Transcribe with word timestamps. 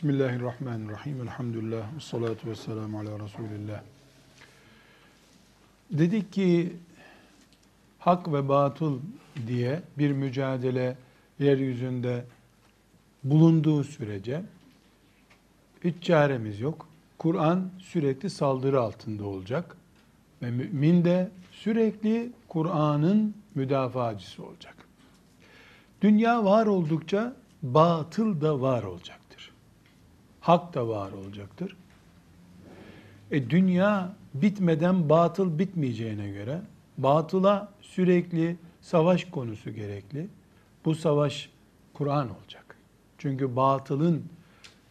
Bismillahirrahmanirrahim. 0.00 1.22
Elhamdülillah. 1.22 1.96
Ve 1.96 2.00
salatu 2.00 2.50
ve 2.50 2.54
selamu 2.54 2.98
ala 2.98 3.24
Resulillah. 3.24 3.82
Dedik 5.90 6.32
ki 6.32 6.72
hak 7.98 8.32
ve 8.32 8.48
batıl 8.48 8.98
diye 9.46 9.82
bir 9.98 10.12
mücadele 10.12 10.96
yeryüzünde 11.38 12.24
bulunduğu 13.24 13.84
sürece 13.84 14.42
hiç 15.84 16.04
çaremiz 16.04 16.60
yok. 16.60 16.88
Kur'an 17.18 17.70
sürekli 17.78 18.30
saldırı 18.30 18.80
altında 18.80 19.24
olacak. 19.24 19.76
Ve 20.42 20.50
mümin 20.50 21.04
de 21.04 21.30
sürekli 21.52 22.32
Kur'an'ın 22.48 23.34
müdafaacısı 23.54 24.44
olacak. 24.44 24.76
Dünya 26.02 26.44
var 26.44 26.66
oldukça 26.66 27.36
batıl 27.62 28.40
da 28.40 28.60
var 28.60 28.82
olacaktır. 28.82 29.19
Hak 30.50 30.74
da 30.74 30.88
var 30.88 31.12
olacaktır. 31.12 31.76
E 33.30 33.50
dünya 33.50 34.12
bitmeden 34.34 35.08
batıl 35.08 35.58
bitmeyeceğine 35.58 36.30
göre 36.30 36.60
batıla 36.98 37.68
sürekli 37.82 38.56
savaş 38.80 39.24
konusu 39.24 39.70
gerekli. 39.70 40.28
Bu 40.84 40.94
savaş 40.94 41.50
Kur'an 41.94 42.28
olacak. 42.36 42.76
Çünkü 43.18 43.56
batılın 43.56 44.24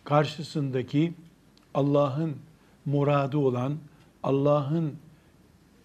karşısındaki 0.03 1.13
Allah'ın 1.73 2.35
muradı 2.85 3.37
olan, 3.37 3.77
Allah'ın 4.23 4.95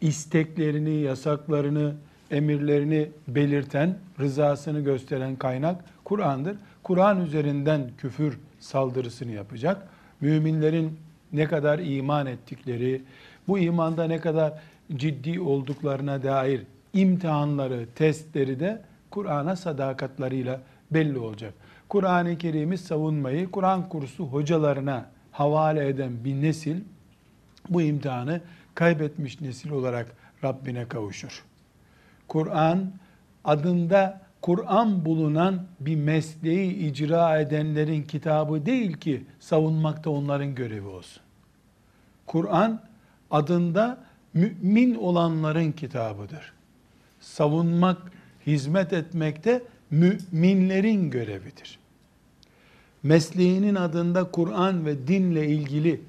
isteklerini, 0.01 0.95
yasaklarını, 0.95 1.95
emirlerini 2.31 3.11
belirten, 3.29 3.99
rızasını 4.21 4.81
gösteren 4.81 5.37
kaynak 5.37 5.85
Kur'an'dır. 6.05 6.57
Kur'an 6.83 7.21
üzerinden 7.21 7.91
küfür 7.99 8.39
saldırısını 8.65 9.33
yapacak. 9.33 9.89
Müminlerin 10.21 10.99
ne 11.33 11.45
kadar 11.45 11.79
iman 11.79 12.27
ettikleri, 12.27 13.03
bu 13.49 13.59
imanda 13.59 14.05
ne 14.05 14.21
kadar 14.21 14.53
ciddi 14.97 15.41
olduklarına 15.41 16.23
dair 16.23 16.63
imtihanları, 16.93 17.87
testleri 17.95 18.61
de 18.61 18.83
Kur'an'a 19.11 19.57
sadakatlarıyla 19.57 20.61
belli 20.91 21.19
olacak. 21.19 21.55
Kur'an-ı 21.89 22.39
Kerim'i 22.39 22.79
savunmayı 22.79 23.51
Kur'an 23.51 23.89
kursu 23.89 24.25
hocalarına 24.25 25.07
havale 25.33 25.89
eden 25.89 26.13
bir 26.25 26.43
nesil 26.43 26.77
bu 27.69 27.83
imtihanı 27.83 28.41
kaybetmiş 28.75 29.41
nesil 29.41 29.71
olarak 29.71 30.07
Rabbine 30.45 30.89
kavuşur. 30.89 31.45
Kur'an 32.29 32.93
adında 33.45 34.24
Kur'an 34.45 35.05
bulunan 35.05 35.63
bir 35.81 35.97
mesleği 35.97 36.73
icra 36.75 37.39
edenlerin 37.39 38.03
kitabı 38.03 38.67
değil 38.67 38.93
ki 38.93 39.25
savunmakta 39.41 40.11
onların 40.11 40.55
görevi 40.55 40.87
olsun. 40.87 41.23
Kur'an 42.27 42.81
adında 43.31 43.99
mümin 44.35 44.95
olanların 44.95 45.73
kitabıdır. 45.73 46.53
Savunmak, 47.21 47.99
hizmet 48.47 48.93
etmekte 48.93 49.63
müminlerin 49.91 51.11
görevidir. 51.11 51.79
Mesleğinin 53.03 53.75
adında 53.75 54.31
Kur'an 54.31 54.87
ve 54.87 55.09
dinle 55.09 55.47
ilgili 55.49 56.01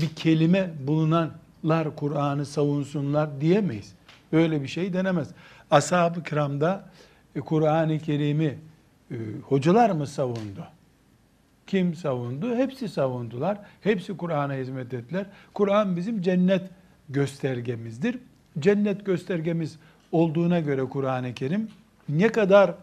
bir 0.00 0.08
kelime 0.08 0.70
bulunanlar 0.86 1.96
Kur'an'ı 1.96 2.46
savunsunlar 2.46 3.40
diyemeyiz. 3.40 3.92
Öyle 4.32 4.62
bir 4.62 4.68
şey 4.68 4.92
denemez. 4.92 5.28
Ashab-ı 5.70 6.22
kiramda 6.22 6.84
Kur'an-ı 7.40 7.98
Kerim'i 7.98 8.58
e, 9.10 9.16
hocalar 9.48 9.90
mı 9.90 10.06
savundu? 10.06 10.66
Kim 11.66 11.94
savundu? 11.94 12.56
Hepsi 12.56 12.88
savundular. 12.88 13.58
Hepsi 13.80 14.16
Kur'an'a 14.16 14.54
hizmet 14.54 14.94
ettiler. 14.94 15.26
Kur'an 15.54 15.96
bizim 15.96 16.22
cennet 16.22 16.62
göstergemizdir. 17.08 18.18
Cennet 18.58 19.06
göstergemiz 19.06 19.78
olduğuna 20.12 20.60
göre 20.60 20.84
Kur'an-ı 20.84 21.34
Kerim 21.34 21.68
ne 22.08 22.28
kadar 22.28 22.74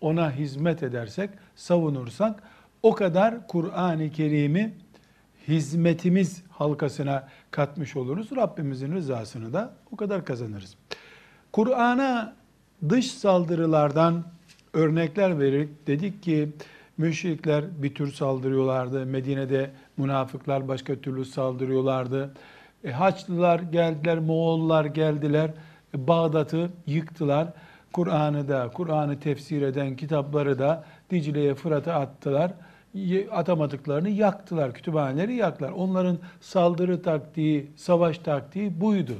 ona 0.00 0.32
hizmet 0.32 0.82
edersek, 0.82 1.30
savunursak 1.56 2.42
o 2.82 2.94
kadar 2.94 3.46
Kur'an-ı 3.46 4.10
Kerim'i 4.10 4.74
hizmetimiz 5.48 6.42
halkasına 6.50 7.28
katmış 7.50 7.96
oluruz. 7.96 8.28
Rabbimizin 8.36 8.92
rızasını 8.92 9.52
da 9.52 9.74
o 9.92 9.96
kadar 9.96 10.24
kazanırız. 10.24 10.76
Kur'an'a 11.52 12.39
dış 12.88 13.10
saldırılardan 13.10 14.24
örnekler 14.72 15.40
vererek 15.40 15.86
dedik 15.86 16.22
ki 16.22 16.48
müşrikler 16.98 17.64
bir 17.82 17.94
tür 17.94 18.12
saldırıyorlardı. 18.12 19.06
Medine'de 19.06 19.70
münafıklar 19.96 20.68
başka 20.68 20.94
türlü 20.94 21.24
saldırıyorlardı. 21.24 22.34
E, 22.84 22.90
Haçlılar 22.90 23.58
geldiler, 23.58 24.18
Moğollar 24.18 24.84
geldiler. 24.84 25.50
E, 25.94 26.08
Bağdat'ı 26.08 26.70
yıktılar. 26.86 27.48
Kur'an'ı 27.92 28.48
da, 28.48 28.70
Kur'an'ı 28.74 29.20
tefsir 29.20 29.62
eden 29.62 29.96
kitapları 29.96 30.58
da 30.58 30.84
Dicle'ye, 31.10 31.54
Fırat'a 31.54 31.94
attılar. 31.94 32.52
Atamadıklarını 33.30 34.08
yaktılar, 34.08 34.72
kütüphaneleri 34.72 35.34
yaktılar. 35.34 35.70
Onların 35.70 36.18
saldırı 36.40 37.02
taktiği, 37.02 37.70
savaş 37.76 38.18
taktiği 38.18 38.80
buydu. 38.80 39.12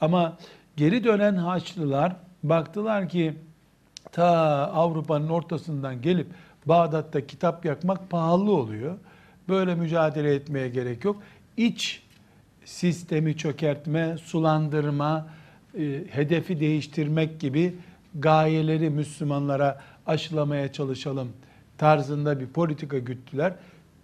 Ama 0.00 0.36
geri 0.76 1.04
dönen 1.04 1.34
Haçlılar 1.34 2.16
baktılar 2.42 3.08
ki 3.08 3.34
ta 4.12 4.26
Avrupa'nın 4.72 5.28
ortasından 5.28 6.02
gelip 6.02 6.26
Bağdat'ta 6.66 7.26
kitap 7.26 7.64
yakmak 7.64 8.10
pahalı 8.10 8.52
oluyor. 8.52 8.98
Böyle 9.48 9.74
mücadele 9.74 10.34
etmeye 10.34 10.68
gerek 10.68 11.04
yok. 11.04 11.22
İç 11.56 12.02
sistemi 12.64 13.36
çökertme, 13.36 14.16
sulandırma, 14.18 15.28
e, 15.78 16.04
hedefi 16.10 16.60
değiştirmek 16.60 17.40
gibi 17.40 17.76
gayeleri 18.14 18.90
Müslümanlara 18.90 19.80
aşılamaya 20.06 20.72
çalışalım 20.72 21.28
tarzında 21.78 22.40
bir 22.40 22.46
politika 22.46 22.98
güttüler. 22.98 23.52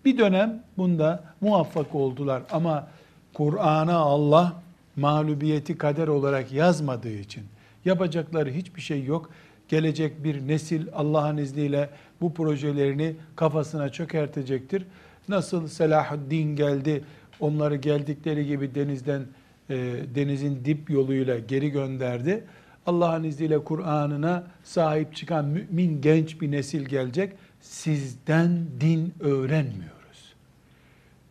Bir 0.05 0.19
dönem 0.19 0.63
bunda 0.79 1.25
muvaffak 1.41 1.95
oldular 1.95 2.43
ama 2.51 2.89
Kur'an'a 3.35 3.97
Allah 3.97 4.53
mağlubiyeti 4.97 5.79
kader 5.79 6.09
olarak 6.09 6.53
yazmadığı 6.53 7.13
için 7.19 7.43
yapacakları 7.87 8.51
hiçbir 8.51 8.81
şey 8.81 9.05
yok. 9.05 9.31
Gelecek 9.69 10.25
bir 10.25 10.49
nesil 10.49 10.87
Allah'ın 10.93 11.37
izniyle 11.37 11.91
bu 12.21 12.35
projelerini 12.35 13.17
kafasına 13.37 13.89
çökertecektir. 13.89 14.87
Nasıl 15.29 15.69
Selahaddin 15.69 16.57
geldi, 16.57 17.05
onları 17.41 17.77
geldikleri 17.77 18.47
gibi 18.47 18.75
denizden 18.75 19.23
e, 19.71 19.77
denizin 20.15 20.65
dip 20.65 20.91
yoluyla 20.91 21.39
geri 21.39 21.71
gönderdi. 21.71 22.45
Allah'ın 22.87 23.25
izniyle 23.25 23.65
Kur'an'ına 23.65 24.47
sahip 24.65 25.17
çıkan 25.17 25.45
mümin 25.45 26.01
genç 26.01 26.41
bir 26.41 26.51
nesil 26.51 26.85
gelecek. 26.85 27.33
Sizden 27.61 28.67
din 28.81 29.15
öğrenmiyoruz. 29.21 30.35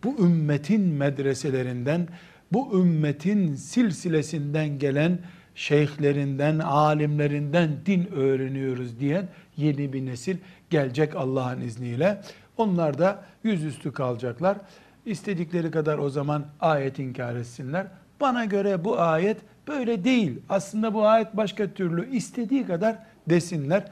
Bu 0.03 0.25
ümmetin 0.25 0.81
medreselerinden, 0.81 2.07
bu 2.53 2.81
ümmetin 2.81 3.55
silsilesinden 3.55 4.79
gelen 4.79 5.19
şeyhlerinden, 5.55 6.59
alimlerinden 6.59 7.69
din 7.85 8.11
öğreniyoruz 8.15 8.99
diyen 8.99 9.27
yeni 9.57 9.93
bir 9.93 10.05
nesil 10.05 10.37
gelecek 10.69 11.15
Allah'ın 11.15 11.61
izniyle. 11.61 12.21
Onlar 12.57 12.97
da 12.97 13.23
yüzüstü 13.43 13.93
kalacaklar. 13.93 14.57
İstedikleri 15.05 15.71
kadar 15.71 15.97
o 15.97 16.09
zaman 16.09 16.45
ayet 16.59 16.99
inkar 16.99 17.35
etsinler. 17.35 17.87
Bana 18.21 18.45
göre 18.45 18.83
bu 18.83 18.99
ayet 18.99 19.37
böyle 19.67 20.03
değil. 20.03 20.39
Aslında 20.49 20.93
bu 20.93 21.07
ayet 21.07 21.37
başka 21.37 21.67
türlü. 21.67 22.15
istediği 22.15 22.65
kadar 22.65 22.97
desinler. 23.29 23.85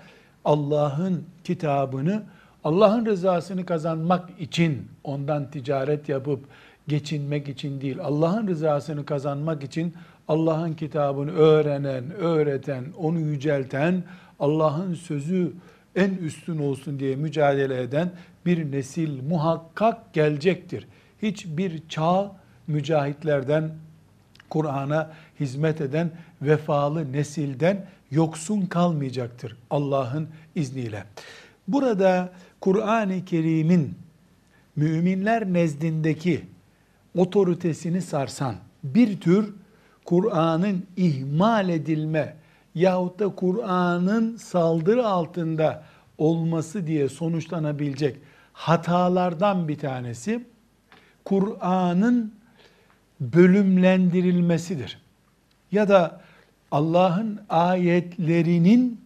Allah'ın 0.45 1.24
kitabını 1.44 2.24
Allah'ın 2.63 3.06
rızasını 3.06 3.66
kazanmak 3.66 4.30
için 4.40 4.88
ondan 5.03 5.51
ticaret 5.51 6.09
yapıp 6.09 6.45
geçinmek 6.88 7.50
için 7.50 7.81
değil. 7.81 7.98
Allah'ın 8.01 8.48
rızasını 8.48 9.06
kazanmak 9.06 9.63
için 9.63 9.94
Allah'ın 10.28 10.74
kitabını 10.74 11.31
öğrenen, 11.31 12.12
öğreten, 12.12 12.86
onu 12.98 13.20
yücelten, 13.20 14.04
Allah'ın 14.40 14.94
sözü 14.94 15.54
en 15.96 16.10
üstün 16.10 16.58
olsun 16.58 17.00
diye 17.00 17.16
mücadele 17.16 17.81
eden 17.81 18.12
bir 18.46 18.72
nesil 18.72 19.24
muhakkak 19.24 20.14
gelecektir. 20.14 20.88
Hiçbir 21.22 21.84
çağ 21.90 22.31
mücahitlerden, 22.68 23.72
Kur'an'a 24.50 25.12
hizmet 25.40 25.81
eden 25.81 26.12
vefalı 26.42 27.12
nesilden 27.12 27.86
yoksun 28.12 28.62
kalmayacaktır 28.62 29.58
Allah'ın 29.70 30.28
izniyle. 30.56 31.04
Burada 31.68 32.34
Kur'an-ı 32.62 33.25
Kerim'in 33.25 33.96
müminler 34.75 35.54
nezdindeki 35.54 36.42
otoritesini 37.18 38.02
sarsan 38.02 38.56
bir 38.84 39.20
tür 39.20 39.54
Kur'an'ın 40.05 40.85
ihmal 40.97 41.69
edilme 41.69 42.35
yahut 42.75 43.19
da 43.19 43.29
Kur'an'ın 43.29 44.38
saldırı 44.38 45.07
altında 45.07 45.83
olması 46.17 46.88
diye 46.88 47.09
sonuçlanabilecek 47.09 48.17
hatalardan 48.53 49.67
bir 49.67 49.77
tanesi 49.77 50.45
Kur'an'ın 51.25 52.33
bölümlendirilmesidir. 53.19 55.01
Ya 55.71 55.89
da 55.89 56.21
Allah'ın 56.71 57.41
ayetlerinin 57.50 59.01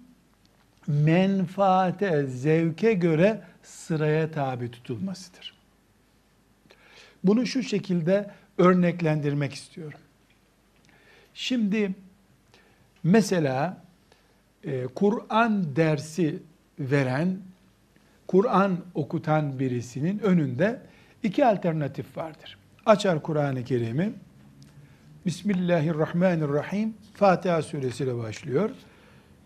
menfaate, 0.88 2.28
zevke 2.28 2.94
göre 2.94 3.42
sıraya 3.64 4.32
tabi 4.32 4.72
tutulmasıdır. 4.72 5.54
Bunu 7.24 7.46
şu 7.46 7.64
şekilde 7.64 8.32
örneklendirmek 8.58 9.54
istiyorum. 9.54 10.00
Şimdi 11.40 11.96
mesela 13.04 13.78
e, 14.64 14.88
Kur'an 14.88 15.76
dersi 15.76 16.40
veren, 16.80 17.38
Kur'an 18.28 18.78
okutan 18.96 19.60
birisinin 19.60 20.20
önünde 20.20 20.82
iki 21.24 21.46
alternatif 21.46 22.18
vardır. 22.18 22.58
Açar 22.86 23.22
Kur'an-ı 23.22 23.64
Kerim'i, 23.64 24.14
Bismillahirrahmanirrahim, 25.26 26.94
Fatiha 27.14 27.62
suresiyle 27.62 28.18
başlıyor. 28.18 28.70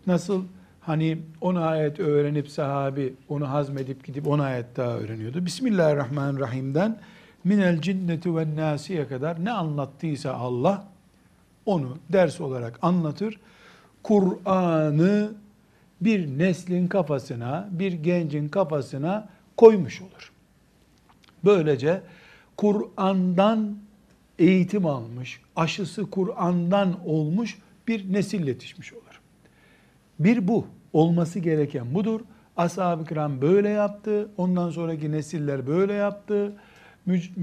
Nasıl 0.07 0.45
hani 0.81 1.17
10 1.41 1.55
ayet 1.55 1.99
öğrenip 1.99 2.49
sahabi 2.49 3.13
onu 3.29 3.49
hazmedip 3.49 4.05
gidip 4.05 4.27
10 4.27 4.39
ayet 4.39 4.77
daha 4.77 4.97
öğreniyordu. 4.97 5.45
Bismillahirrahmanirrahim'den 5.45 6.99
minel 7.43 7.81
cinneti 7.81 8.35
ve 8.35 8.55
nasiye 8.55 9.07
kadar 9.07 9.45
ne 9.45 9.51
anlattıysa 9.51 10.33
Allah 10.33 10.90
onu 11.71 11.97
ders 12.09 12.41
olarak 12.41 12.79
anlatır. 12.81 13.39
Kur'an'ı 14.03 15.31
bir 16.01 16.37
neslin 16.37 16.87
kafasına, 16.87 17.69
bir 17.71 17.91
gencin 17.91 18.49
kafasına 18.49 19.29
koymuş 19.57 20.01
olur. 20.01 20.31
Böylece 21.45 22.01
Kur'an'dan 22.57 23.77
eğitim 24.39 24.85
almış, 24.85 25.41
aşısı 25.55 26.09
Kur'an'dan 26.09 26.99
olmuş 27.05 27.57
bir 27.87 28.13
nesil 28.13 28.47
yetişmiş 28.47 28.93
olur. 28.93 29.21
Bir 30.19 30.47
bu, 30.47 30.67
olması 30.93 31.39
gereken 31.39 31.93
budur. 31.93 32.21
Ashab-ı 32.57 33.05
kiram 33.05 33.41
böyle 33.41 33.69
yaptı, 33.69 34.29
ondan 34.37 34.69
sonraki 34.69 35.11
nesiller 35.11 35.67
böyle 35.67 35.93
yaptı. 35.93 36.53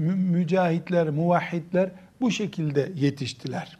Mücahitler, 0.03 1.09
muvahhidler 1.09 1.91
bu 2.21 2.31
şekilde 2.31 2.91
yetiştiler. 2.95 3.78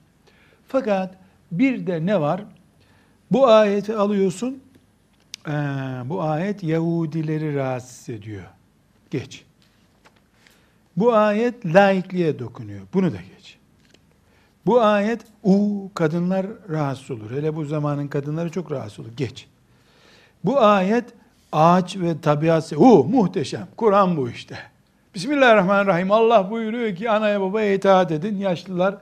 Fakat 0.70 1.16
bir 1.52 1.88
de 1.88 2.06
ne 2.06 2.22
var? 2.22 2.44
Bu 3.32 3.48
ayeti 3.48 3.96
alıyorsun, 3.96 4.64
ee, 5.48 5.52
bu 6.06 6.22
ayet 6.22 6.64
Yahudileri 6.64 7.56
rahatsız 7.56 8.10
ediyor. 8.10 8.44
Geç. 9.12 9.46
Bu 10.98 11.14
ayet 11.14 11.66
laikliğe 11.66 12.40
dokunuyor. 12.40 12.82
Bunu 12.94 13.12
da 13.12 13.18
geç. 13.18 13.58
Bu 14.66 14.82
ayet 14.82 15.22
u 15.44 15.90
kadınlar 15.94 16.46
rahatsız 16.70 17.12
olur. 17.12 17.32
Hele 17.32 17.56
bu 17.56 17.66
zamanın 17.66 18.08
kadınları 18.08 18.52
çok 18.52 18.72
rahatsız 18.72 19.00
olur. 19.00 19.10
Geç. 19.18 19.48
Bu 20.44 20.62
ayet 20.62 21.06
ağaç 21.52 21.98
ve 21.98 22.22
tabiat 22.22 22.74
u 22.74 23.04
muhteşem. 23.04 23.68
Kur'an 23.78 24.18
bu 24.18 24.30
işte. 24.30 24.58
Bismillahirrahmanirrahim. 25.16 26.12
Allah 26.12 26.52
buyuruyor 26.52 26.96
ki 26.96 27.10
anaya 27.10 27.42
babaya 27.42 27.74
itaat 27.74 28.12
edin. 28.12 28.38
Yaşlılar 28.38 28.98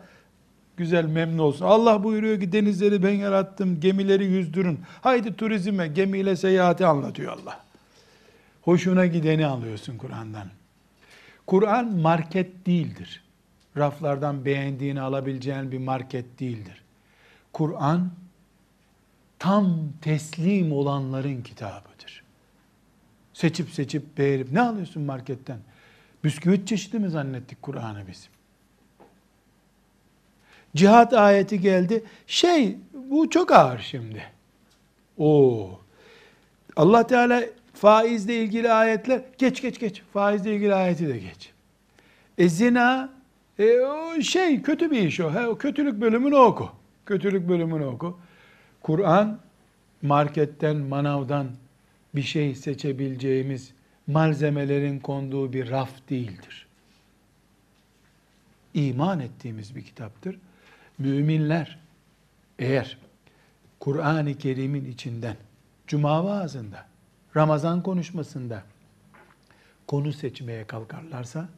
güzel 0.77 1.05
memnun 1.05 1.37
olsun. 1.37 1.65
Allah 1.65 2.03
buyuruyor 2.03 2.39
ki 2.39 2.51
denizleri 2.51 3.03
ben 3.03 3.13
yarattım, 3.13 3.79
gemileri 3.79 4.25
yüzdürün. 4.25 4.79
Haydi 5.01 5.35
turizme, 5.35 5.87
gemiyle 5.87 6.35
seyahati 6.35 6.85
anlatıyor 6.85 7.37
Allah. 7.37 7.59
Hoşuna 8.61 9.05
gideni 9.05 9.45
alıyorsun 9.45 9.97
Kur'an'dan. 9.97 10.47
Kur'an 11.47 11.95
market 11.95 12.65
değildir. 12.65 13.23
Raflardan 13.77 14.45
beğendiğini 14.45 15.01
alabileceğin 15.01 15.71
bir 15.71 15.77
market 15.77 16.39
değildir. 16.39 16.83
Kur'an 17.53 18.11
tam 19.39 19.79
teslim 20.01 20.71
olanların 20.71 21.41
kitabıdır. 21.41 22.23
Seçip 23.33 23.69
seçip 23.69 24.17
beğenip 24.17 24.51
ne 24.51 24.61
alıyorsun 24.61 25.03
marketten? 25.03 25.59
Bisküvit 26.23 26.67
çeşidi 26.67 26.99
mi 26.99 27.09
zannettik 27.09 27.61
Kur'an'ı 27.61 28.07
biz? 28.07 28.29
Cihat 30.77 31.13
ayeti 31.13 31.61
geldi. 31.61 32.03
Şey 32.27 32.77
bu 32.93 33.29
çok 33.29 33.51
ağır 33.51 33.79
şimdi. 33.79 34.23
O 35.17 35.69
Allah 36.75 37.07
Teala 37.07 37.43
faizle 37.73 38.35
ilgili 38.35 38.71
ayetler 38.71 39.21
geç 39.37 39.61
geç 39.61 39.79
geç. 39.79 40.01
Faizle 40.13 40.55
ilgili 40.55 40.73
ayeti 40.73 41.07
de 41.07 41.17
geç. 41.17 41.51
E 42.37 42.49
zina 42.49 43.09
e, 43.59 43.79
o 43.79 44.21
şey 44.21 44.61
kötü 44.61 44.91
bir 44.91 45.01
iş 45.01 45.19
o. 45.19 45.33
He, 45.33 45.47
o 45.47 45.57
kötülük 45.57 46.01
bölümünü 46.01 46.35
oku. 46.35 46.69
Kötülük 47.05 47.49
bölümünü 47.49 47.85
oku. 47.85 48.19
Kur'an 48.81 49.39
marketten, 50.01 50.77
manavdan 50.77 51.47
bir 52.15 52.21
şey 52.21 52.55
seçebileceğimiz 52.55 53.71
malzemelerin 54.07 54.99
konduğu 54.99 55.53
bir 55.53 55.69
raf 55.69 55.89
değildir. 56.09 56.67
İman 58.73 59.19
ettiğimiz 59.19 59.75
bir 59.75 59.83
kitaptır. 59.83 60.39
Müminler 60.97 61.79
eğer 62.59 62.97
Kur'an-ı 63.79 64.37
Kerim'in 64.37 64.85
içinden 64.85 65.37
Cuma 65.87 66.25
vaazında, 66.25 66.85
Ramazan 67.35 67.83
konuşmasında 67.83 68.63
konu 69.87 70.13
seçmeye 70.13 70.67
kalkarlarsa 70.67 71.49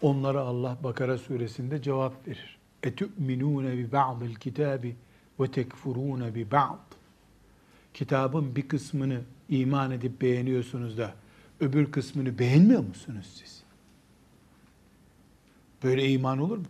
onlara 0.00 0.40
Allah 0.40 0.78
Bakara 0.84 1.18
suresinde 1.18 1.82
cevap 1.82 2.28
verir. 2.28 2.58
Etü'minûne 2.82 3.78
bi 3.78 3.92
ba'dil 3.92 4.34
kitabi 4.34 4.96
ve 5.40 5.50
tekfurûne 5.50 6.34
bi 6.34 6.50
ba'd. 6.50 6.96
Kitabın 7.94 8.56
bir 8.56 8.68
kısmını 8.68 9.20
iman 9.48 9.90
edip 9.90 10.20
beğeniyorsunuz 10.20 10.98
da 10.98 11.14
öbür 11.60 11.92
kısmını 11.92 12.38
beğenmiyor 12.38 12.84
musunuz 12.84 13.26
siz? 13.34 13.62
Böyle 15.82 16.08
iman 16.08 16.38
olur 16.38 16.58
mu? 16.58 16.64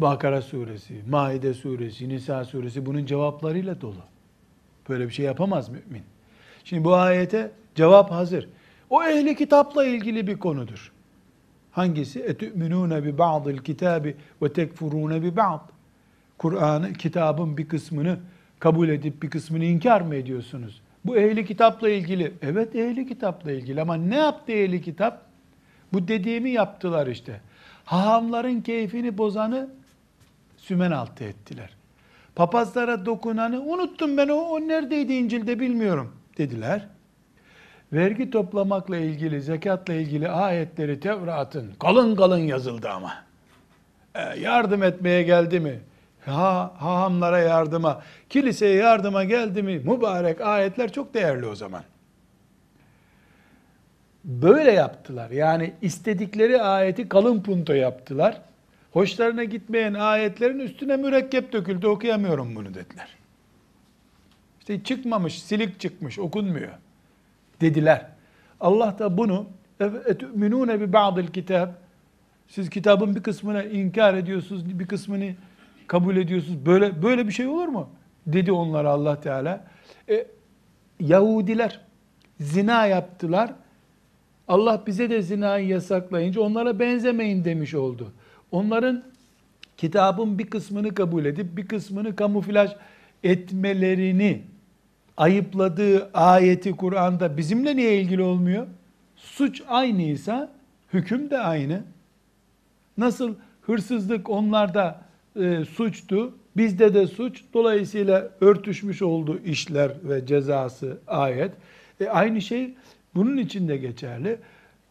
Bakara 0.00 0.42
suresi, 0.42 1.02
Maide 1.08 1.54
suresi, 1.54 2.08
Nisa 2.08 2.44
suresi 2.44 2.86
bunun 2.86 3.06
cevaplarıyla 3.06 3.80
dolu. 3.80 4.02
Böyle 4.88 5.08
bir 5.08 5.12
şey 5.12 5.24
yapamaz 5.24 5.68
mümin. 5.68 6.02
Şimdi 6.64 6.84
bu 6.84 6.94
ayete 6.94 7.50
cevap 7.74 8.10
hazır. 8.10 8.48
O 8.90 9.04
ehli 9.04 9.36
kitapla 9.36 9.84
ilgili 9.84 10.26
bir 10.26 10.38
konudur. 10.38 10.92
Hangisi? 11.72 12.20
Etü'minûne 12.20 13.04
bi 13.04 13.18
ba'dil 13.18 13.58
kitabi 13.58 14.16
ve 14.42 14.52
tekfurûne 14.52 15.22
bi 15.22 15.36
ba'd. 15.36 15.60
Kur'an'ı, 16.38 16.92
kitabın 16.92 17.56
bir 17.56 17.68
kısmını 17.68 18.18
kabul 18.58 18.88
edip 18.88 19.22
bir 19.22 19.30
kısmını 19.30 19.64
inkar 19.64 20.00
mı 20.00 20.14
ediyorsunuz? 20.14 20.80
Bu 21.04 21.16
ehli 21.16 21.46
kitapla 21.46 21.90
ilgili. 21.90 22.32
Evet 22.42 22.76
ehli 22.76 23.08
kitapla 23.08 23.52
ilgili 23.52 23.80
ama 23.80 23.94
ne 23.94 24.16
yaptı 24.16 24.52
ehli 24.52 24.82
kitap? 24.82 25.22
Bu 25.92 26.08
dediğimi 26.08 26.50
yaptılar 26.50 27.06
işte. 27.06 27.40
Hahamların 27.84 28.60
keyfini 28.60 29.18
bozanı 29.18 29.68
sümen 30.70 30.90
altı 30.90 31.24
ettiler. 31.24 31.70
Papazlara 32.34 33.06
dokunanı 33.06 33.60
unuttum 33.60 34.16
ben 34.16 34.28
o, 34.28 34.34
o 34.34 34.60
neredeydi 34.60 35.12
İncil'de 35.12 35.60
bilmiyorum 35.60 36.16
dediler. 36.38 36.86
Vergi 37.92 38.30
toplamakla 38.30 38.96
ilgili, 38.96 39.42
zekatla 39.42 39.94
ilgili 39.94 40.28
ayetleri 40.28 41.00
Tevrat'ın 41.00 41.72
kalın 41.80 42.16
kalın 42.16 42.38
yazıldı 42.38 42.88
ama. 42.88 43.12
E, 44.14 44.20
yardım 44.40 44.82
etmeye 44.82 45.22
geldi 45.22 45.60
mi? 45.60 45.80
Ha, 46.26 46.74
hahamlara 46.78 47.38
yardıma, 47.38 48.02
kiliseye 48.28 48.74
yardıma 48.74 49.24
geldi 49.24 49.62
mi? 49.62 49.78
Mübarek 49.78 50.40
ayetler 50.40 50.92
çok 50.92 51.14
değerli 51.14 51.46
o 51.46 51.54
zaman. 51.54 51.82
Böyle 54.24 54.72
yaptılar. 54.72 55.30
Yani 55.30 55.72
istedikleri 55.82 56.62
ayeti 56.62 57.08
kalın 57.08 57.42
punto 57.42 57.72
yaptılar. 57.72 58.40
Hoşlarına 58.92 59.44
gitmeyen 59.44 59.94
ayetlerin 59.94 60.58
üstüne 60.58 60.96
mürekkep 60.96 61.52
döküldü 61.52 61.86
okuyamıyorum 61.86 62.56
bunu 62.56 62.74
dediler. 62.74 63.08
İşte 64.60 64.82
çıkmamış, 64.82 65.42
silik 65.42 65.80
çıkmış, 65.80 66.18
okunmuyor 66.18 66.72
dediler. 67.60 68.06
Allah 68.60 68.96
da 68.98 69.18
bunu 69.18 69.46
etü'minûne 70.06 70.80
bi 70.80 70.92
ba'dil 70.92 71.26
kitab 71.26 71.68
siz 72.48 72.70
kitabın 72.70 73.16
bir 73.16 73.22
kısmını 73.22 73.64
inkar 73.64 74.14
ediyorsunuz, 74.14 74.78
bir 74.78 74.86
kısmını 74.86 75.34
kabul 75.86 76.16
ediyorsunuz. 76.16 76.66
Böyle 76.66 77.02
böyle 77.02 77.26
bir 77.26 77.32
şey 77.32 77.46
olur 77.46 77.68
mu? 77.68 77.88
Dedi 78.26 78.52
onlara 78.52 78.90
Allah 78.90 79.20
Teala. 79.20 79.64
E, 80.08 80.26
Yahudiler 81.00 81.80
zina 82.40 82.86
yaptılar. 82.86 83.52
Allah 84.48 84.82
bize 84.86 85.10
de 85.10 85.22
zinayı 85.22 85.66
yasaklayınca 85.66 86.40
onlara 86.40 86.78
benzemeyin 86.78 87.44
demiş 87.44 87.74
oldu. 87.74 88.12
Onların 88.52 89.02
kitabın 89.76 90.38
bir 90.38 90.46
kısmını 90.50 90.94
kabul 90.94 91.24
edip 91.24 91.56
bir 91.56 91.68
kısmını 91.68 92.16
kamuflaj 92.16 92.70
etmelerini 93.24 94.42
ayıpladığı 95.16 96.10
ayeti 96.14 96.72
Kur'an'da 96.72 97.36
bizimle 97.36 97.76
niye 97.76 98.00
ilgili 98.00 98.22
olmuyor? 98.22 98.66
Suç 99.16 99.62
aynıysa 99.68 100.52
hüküm 100.92 101.30
de 101.30 101.38
aynı. 101.38 101.82
Nasıl 102.98 103.34
hırsızlık 103.62 104.30
onlarda 104.30 105.00
e, 105.36 105.64
suçtu, 105.64 106.34
bizde 106.56 106.94
de 106.94 107.06
suç. 107.06 107.44
Dolayısıyla 107.54 108.30
örtüşmüş 108.40 109.02
oldu 109.02 109.40
işler 109.44 109.92
ve 110.04 110.26
cezası 110.26 110.98
ayet. 111.06 111.52
E, 112.00 112.08
aynı 112.08 112.40
şey 112.40 112.74
bunun 113.14 113.36
için 113.36 113.68
de 113.68 113.76
geçerli. 113.76 114.38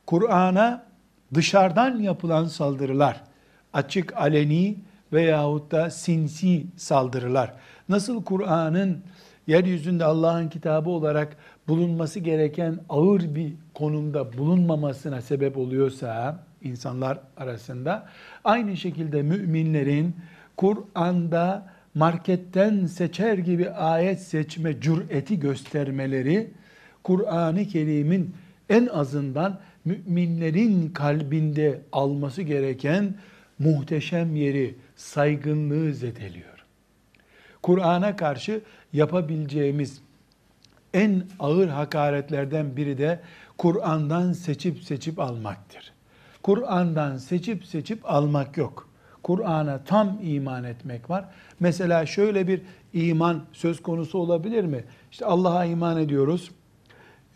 Kur'an'a 0.05 0.85
dışarıdan 1.33 1.99
yapılan 1.99 2.45
saldırılar, 2.45 3.23
açık 3.73 4.17
aleni 4.17 4.75
veyahut 5.13 5.71
da 5.71 5.89
sinsi 5.89 6.65
saldırılar. 6.77 7.53
Nasıl 7.89 8.23
Kur'an'ın 8.23 9.03
yeryüzünde 9.47 10.05
Allah'ın 10.05 10.49
kitabı 10.49 10.89
olarak 10.89 11.37
bulunması 11.67 12.19
gereken 12.19 12.79
ağır 12.89 13.35
bir 13.35 13.53
konumda 13.73 14.37
bulunmamasına 14.37 15.21
sebep 15.21 15.57
oluyorsa 15.57 16.43
insanlar 16.63 17.19
arasında 17.37 18.07
aynı 18.43 18.77
şekilde 18.77 19.21
müminlerin 19.21 20.15
Kur'an'da 20.57 21.69
marketten 21.95 22.85
seçer 22.85 23.37
gibi 23.37 23.69
ayet 23.69 24.21
seçme 24.21 24.81
cüreti 24.81 25.39
göstermeleri 25.39 26.51
Kur'an-ı 27.03 27.67
Kerim'in 27.67 28.35
en 28.69 28.85
azından 28.85 29.59
müminlerin 29.85 30.89
kalbinde 30.89 31.81
alması 31.91 32.41
gereken 32.41 33.15
muhteşem 33.59 34.35
yeri, 34.35 34.75
saygınlığı 34.95 35.93
zedeliyor. 35.93 36.65
Kur'an'a 37.61 38.15
karşı 38.15 38.61
yapabileceğimiz 38.93 40.01
en 40.93 41.23
ağır 41.39 41.67
hakaretlerden 41.67 42.77
biri 42.77 42.97
de 42.97 43.19
Kur'an'dan 43.57 44.33
seçip 44.33 44.83
seçip 44.83 45.19
almaktır. 45.19 45.93
Kur'an'dan 46.43 47.17
seçip 47.17 47.65
seçip 47.65 48.11
almak 48.11 48.57
yok. 48.57 48.89
Kur'an'a 49.23 49.83
tam 49.83 50.19
iman 50.21 50.63
etmek 50.63 51.09
var. 51.09 51.25
Mesela 51.59 52.05
şöyle 52.05 52.47
bir 52.47 52.61
iman 52.93 53.45
söz 53.53 53.81
konusu 53.83 54.17
olabilir 54.17 54.63
mi? 54.63 54.83
İşte 55.11 55.25
Allah'a 55.25 55.65
iman 55.65 55.97
ediyoruz, 55.97 56.51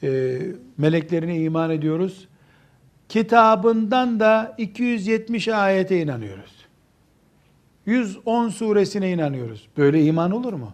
e, 0.03 0.39
meleklerine 0.77 1.39
iman 1.39 1.69
ediyoruz, 1.69 2.27
kitabından 3.13 4.19
da 4.19 4.55
270 4.57 5.47
ayete 5.47 6.01
inanıyoruz. 6.01 6.51
110 7.85 8.49
suresine 8.49 9.11
inanıyoruz. 9.11 9.67
Böyle 9.77 10.05
iman 10.05 10.31
olur 10.31 10.53
mu? 10.53 10.73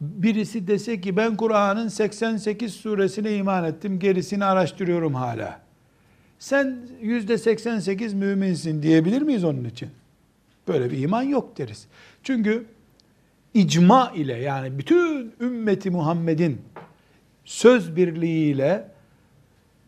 Birisi 0.00 0.66
dese 0.66 1.00
ki 1.00 1.16
ben 1.16 1.36
Kur'an'ın 1.36 1.88
88 1.88 2.74
suresine 2.74 3.36
iman 3.36 3.64
ettim, 3.64 3.98
gerisini 3.98 4.44
araştırıyorum 4.44 5.14
hala. 5.14 5.60
Sen 6.38 6.78
yüzde 7.00 7.38
88 7.38 8.14
müminsin 8.14 8.82
diyebilir 8.82 9.22
miyiz 9.22 9.44
onun 9.44 9.64
için? 9.64 9.88
Böyle 10.68 10.90
bir 10.90 10.98
iman 10.98 11.22
yok 11.22 11.58
deriz. 11.58 11.86
Çünkü 12.22 12.66
icma 13.54 14.12
ile 14.14 14.36
yani 14.36 14.78
bütün 14.78 15.32
ümmeti 15.40 15.90
Muhammed'in 15.90 16.60
söz 17.44 17.96
birliğiyle 17.96 18.89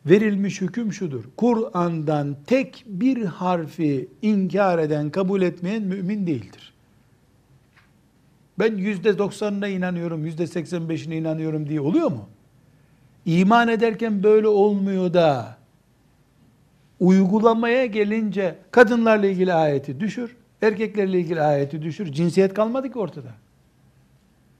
verilmiş 0.06 0.61
hüküm 0.61 0.92
şudur. 0.92 1.25
Kur'an'dan 1.37 2.37
tek 2.47 2.85
bir 2.87 3.25
harfi 3.25 4.09
inkar 4.23 4.78
eden, 4.78 5.11
kabul 5.11 5.42
etmeyen 5.42 5.82
mümin 5.82 6.26
değildir. 6.26 6.73
Ben 8.59 8.76
yüzde 8.76 9.18
doksanına 9.18 9.68
inanıyorum, 9.68 10.25
yüzde 10.25 10.47
seksen 10.47 10.88
beşine 10.88 11.16
inanıyorum 11.16 11.68
diye 11.68 11.80
oluyor 11.80 12.11
mu? 12.11 12.28
İman 13.26 13.68
ederken 13.68 14.23
böyle 14.23 14.49
olmuyor 14.49 15.14
da 15.14 15.56
uygulamaya 17.00 17.87
gelince 17.87 18.59
kadınlarla 18.71 19.26
ilgili 19.26 19.52
ayeti 19.52 20.00
düşür, 20.00 20.37
erkeklerle 20.62 21.21
ilgili 21.21 21.42
ayeti 21.42 21.82
düşür. 21.82 22.12
Cinsiyet 22.12 22.54
kalmadı 22.54 22.92
ki 22.92 22.99
ortada. 22.99 23.35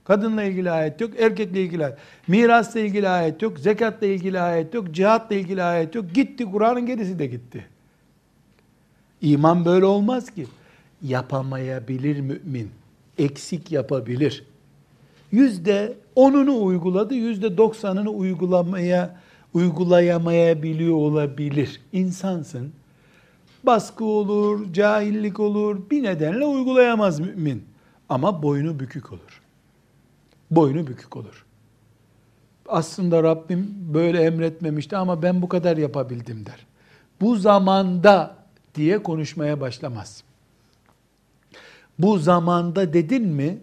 Kadınla 0.03 0.43
ilgili 0.43 0.71
ayet 0.71 1.01
yok, 1.01 1.11
erkekle 1.19 1.61
ilgili 1.61 1.85
ayet. 1.85 1.97
Mirasla 2.27 2.79
ilgili 2.79 3.09
ayet 3.09 3.41
yok, 3.41 3.59
zekatla 3.59 4.07
ilgili 4.07 4.39
ayet 4.39 4.73
yok, 4.73 4.91
cihatla 4.91 5.35
ilgili 5.35 5.63
ayet 5.63 5.95
yok. 5.95 6.05
Gitti 6.13 6.45
Kur'an'ın 6.51 6.85
gerisi 6.85 7.19
de 7.19 7.25
gitti. 7.25 7.65
İman 9.21 9.65
böyle 9.65 9.85
olmaz 9.85 10.29
ki. 10.31 10.47
Yapamayabilir 11.01 12.19
mümin. 12.19 12.71
Eksik 13.17 13.71
yapabilir. 13.71 14.43
Yüzde 15.31 15.93
onunu 16.15 16.63
uyguladı, 16.63 17.13
yüzde 17.13 17.57
doksanını 17.57 18.09
uygulamaya 18.09 19.15
uygulayamayabiliyor 19.53 20.95
olabilir. 20.95 21.81
İnsansın. 21.93 22.71
Baskı 23.63 24.05
olur, 24.05 24.73
cahillik 24.73 25.39
olur, 25.39 25.89
bir 25.91 26.03
nedenle 26.03 26.45
uygulayamaz 26.45 27.19
mümin. 27.19 27.63
Ama 28.09 28.43
boynu 28.43 28.79
bükük 28.79 29.11
olur 29.13 29.42
boynu 30.55 30.87
bükük 30.87 31.17
olur. 31.17 31.45
Aslında 32.67 33.23
Rabbim 33.23 33.75
böyle 33.93 34.21
emretmemişti 34.21 34.97
ama 34.97 35.21
ben 35.21 35.41
bu 35.41 35.49
kadar 35.49 35.77
yapabildim 35.77 36.45
der. 36.45 36.65
Bu 37.21 37.35
zamanda 37.35 38.35
diye 38.75 39.03
konuşmaya 39.03 39.61
başlamaz. 39.61 40.23
Bu 41.99 42.17
zamanda 42.17 42.93
dedin 42.93 43.27
mi? 43.27 43.57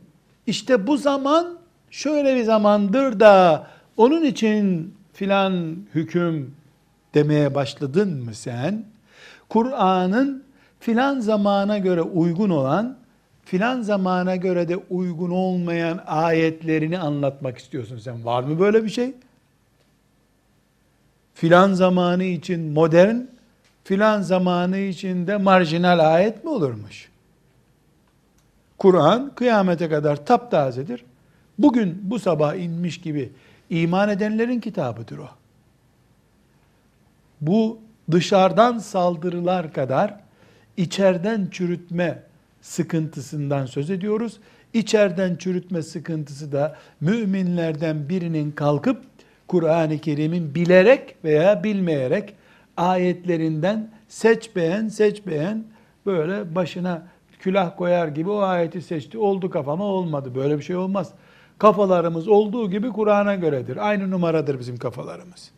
İşte 0.46 0.86
bu 0.86 0.96
zaman 0.96 1.58
şöyle 1.90 2.36
bir 2.36 2.44
zamandır 2.44 3.20
da 3.20 3.66
onun 3.96 4.24
için 4.24 4.94
filan 5.12 5.76
hüküm 5.94 6.54
demeye 7.14 7.54
başladın 7.54 8.24
mı 8.24 8.34
sen? 8.34 8.84
Kur'an'ın 9.48 10.44
filan 10.80 11.20
zamana 11.20 11.78
göre 11.78 12.02
uygun 12.02 12.50
olan 12.50 12.96
filan 13.50 13.82
zamana 13.82 14.36
göre 14.36 14.68
de 14.68 14.76
uygun 14.76 15.30
olmayan 15.30 16.04
ayetlerini 16.06 16.98
anlatmak 16.98 17.58
istiyorsun 17.58 17.98
sen. 17.98 18.24
Var 18.24 18.42
mı 18.42 18.60
böyle 18.60 18.84
bir 18.84 18.88
şey? 18.88 19.14
Filan 21.34 21.72
zamanı 21.72 22.24
için 22.24 22.72
modern, 22.72 23.16
filan 23.84 24.22
zamanı 24.22 24.78
için 24.78 25.26
de 25.26 25.36
marjinal 25.36 26.14
ayet 26.14 26.44
mi 26.44 26.50
olurmuş? 26.50 27.08
Kur'an 28.78 29.34
kıyamete 29.34 29.88
kadar 29.88 30.26
taptazedir. 30.26 31.04
Bugün 31.58 32.00
bu 32.02 32.18
sabah 32.18 32.54
inmiş 32.54 33.00
gibi 33.00 33.32
iman 33.70 34.08
edenlerin 34.08 34.60
kitabıdır 34.60 35.18
o. 35.18 35.28
Bu 37.40 37.78
dışarıdan 38.10 38.78
saldırılar 38.78 39.72
kadar 39.72 40.14
içeriden 40.76 41.48
çürütme 41.50 42.29
sıkıntısından 42.60 43.66
söz 43.66 43.90
ediyoruz. 43.90 44.40
İçeriden 44.72 45.36
çürütme 45.36 45.82
sıkıntısı 45.82 46.52
da 46.52 46.76
müminlerden 47.00 48.08
birinin 48.08 48.50
kalkıp 48.50 49.02
Kur'an-ı 49.48 49.98
Kerim'in 49.98 50.54
bilerek 50.54 51.16
veya 51.24 51.64
bilmeyerek 51.64 52.34
ayetlerinden 52.76 53.90
seç 54.08 54.56
beğen 54.56 54.88
seç 54.88 55.26
beğen 55.26 55.64
böyle 56.06 56.54
başına 56.54 57.02
külah 57.38 57.76
koyar 57.76 58.08
gibi 58.08 58.30
o 58.30 58.38
ayeti 58.38 58.82
seçti. 58.82 59.18
Oldu 59.18 59.50
kafama 59.50 59.84
olmadı. 59.84 60.34
Böyle 60.34 60.58
bir 60.58 60.62
şey 60.62 60.76
olmaz. 60.76 61.12
Kafalarımız 61.58 62.28
olduğu 62.28 62.70
gibi 62.70 62.88
Kur'an'a 62.88 63.34
göredir. 63.34 63.88
Aynı 63.88 64.10
numaradır 64.10 64.58
bizim 64.58 64.76
kafalarımız. 64.76 65.50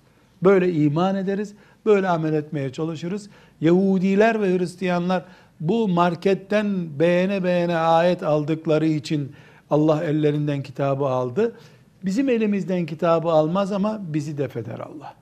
Böyle 0.42 0.72
iman 0.72 1.16
ederiz. 1.16 1.54
Böyle 1.86 2.08
amel 2.08 2.32
etmeye 2.32 2.72
çalışırız. 2.72 3.30
Yahudiler 3.60 4.42
ve 4.42 4.58
Hristiyanlar 4.58 5.24
bu 5.62 5.88
marketten 5.88 6.98
beğene 6.98 7.44
beğene 7.44 7.76
ayet 7.76 8.22
aldıkları 8.22 8.86
için 8.86 9.32
Allah 9.70 10.04
ellerinden 10.04 10.62
kitabı 10.62 11.04
aldı. 11.04 11.52
Bizim 12.04 12.28
elimizden 12.28 12.86
kitabı 12.86 13.28
almaz 13.28 13.72
ama 13.72 14.00
bizi 14.08 14.38
defeder 14.38 14.78
Allah. 14.78 15.14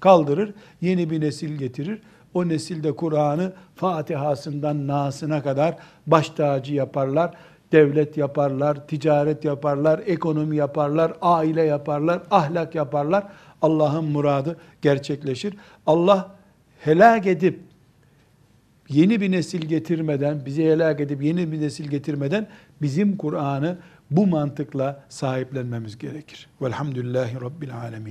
Kaldırır, 0.00 0.54
yeni 0.80 1.10
bir 1.10 1.20
nesil 1.20 1.52
getirir. 1.52 2.02
O 2.34 2.48
nesilde 2.48 2.96
Kur'an'ı 2.96 3.52
Fatiha'sından 3.74 4.86
Nas'ına 4.86 5.42
kadar 5.42 5.76
baş 6.06 6.30
tacı 6.30 6.74
yaparlar. 6.74 7.34
Devlet 7.72 8.16
yaparlar, 8.16 8.86
ticaret 8.88 9.44
yaparlar, 9.44 10.00
ekonomi 10.06 10.56
yaparlar, 10.56 11.12
aile 11.22 11.62
yaparlar, 11.62 12.22
ahlak 12.30 12.74
yaparlar. 12.74 13.24
Allah'ın 13.62 14.04
muradı 14.04 14.56
gerçekleşir. 14.82 15.54
Allah 15.86 16.30
helak 16.80 17.26
edip 17.26 17.60
yeni 18.88 19.20
bir 19.20 19.30
nesil 19.30 19.60
getirmeden, 19.60 20.46
bizi 20.46 20.64
helak 20.64 21.00
edip 21.00 21.22
yeni 21.22 21.52
bir 21.52 21.60
nesil 21.60 21.88
getirmeden 21.88 22.46
bizim 22.82 23.16
Kur'an'ı 23.16 23.78
bu 24.10 24.26
mantıkla 24.26 25.04
sahiplenmemiz 25.08 25.98
gerekir. 25.98 26.48
Velhamdülillahi 26.62 27.40
Rabbil 27.40 27.76
Alemin. 27.76 28.04